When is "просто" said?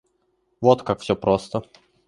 1.15-1.61